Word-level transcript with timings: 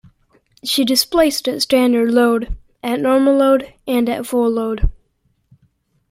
She 0.65 0.83
displaced 0.83 1.47
at 1.47 1.61
standard 1.61 2.09
load, 2.11 2.57
at 2.81 2.99
normal 2.99 3.35
load 3.37 3.71
and 3.87 4.09
at 4.09 4.25
full 4.25 4.49
load. 4.49 4.89